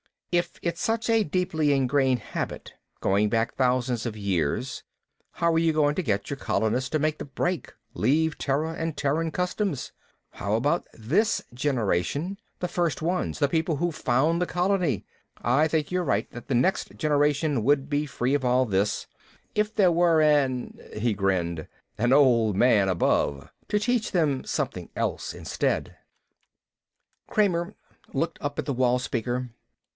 "If 0.31 0.57
it's 0.63 0.81
such 0.81 1.09
a 1.09 1.23
deeply 1.25 1.73
ingrained 1.73 2.19
habit, 2.19 2.73
going 3.01 3.27
back 3.29 3.53
thousands 3.53 4.05
of 4.05 4.17
years, 4.17 4.81
how 5.33 5.53
are 5.53 5.59
you 5.59 5.73
going 5.73 5.93
to 5.95 6.01
get 6.01 6.29
your 6.29 6.37
colonists 6.37 6.89
to 6.91 6.99
make 6.99 7.17
the 7.19 7.25
break, 7.25 7.73
leave 7.93 8.37
Terra 8.37 8.71
and 8.73 8.95
Terran 8.97 9.29
customs? 9.31 9.91
How 10.31 10.53
about 10.55 10.87
this 10.93 11.43
generation, 11.53 12.39
the 12.59 12.69
first 12.69 13.01
ones, 13.01 13.37
the 13.39 13.49
people 13.49 13.75
who 13.75 13.91
found 13.91 14.41
the 14.41 14.45
colony? 14.47 15.05
I 15.41 15.67
think 15.67 15.91
you're 15.91 16.03
right 16.03 16.31
that 16.31 16.47
the 16.47 16.55
next 16.55 16.95
generation 16.95 17.63
would 17.63 17.89
be 17.89 18.05
free 18.07 18.33
of 18.33 18.45
all 18.45 18.65
this, 18.65 19.07
if 19.53 19.75
there 19.75 19.91
were 19.91 20.21
an" 20.21 20.79
He 20.97 21.13
grinned." 21.13 21.67
An 21.99 22.13
Old 22.13 22.55
Man 22.55 22.87
Above 22.89 23.49
to 23.67 23.77
teach 23.77 24.13
them 24.13 24.45
something 24.45 24.89
else 24.95 25.33
instead." 25.33 25.97
Kramer 27.27 27.75
looked 28.13 28.39
up 28.41 28.57
at 28.57 28.65
the 28.65 28.73
wall 28.73 28.97
speaker. 28.97 29.49